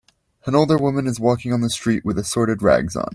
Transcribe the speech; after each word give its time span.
An 0.47 0.55
older 0.55 0.79
woman 0.79 1.05
is 1.05 1.19
walking 1.19 1.53
on 1.53 1.61
the 1.61 1.69
street 1.69 2.03
with 2.03 2.17
assorted 2.17 2.63
rags 2.63 2.95
on. 2.95 3.09